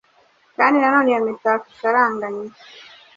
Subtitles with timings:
[0.57, 2.45] Kandi nanone iyo mitako isaranganywe